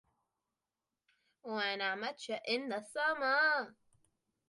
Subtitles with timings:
[1.43, 3.75] Waldschmidt in command.